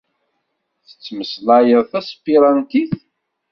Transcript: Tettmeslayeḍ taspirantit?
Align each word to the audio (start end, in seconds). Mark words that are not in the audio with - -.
Tettmeslayeḍ 0.87 1.81
taspirantit? 1.91 2.93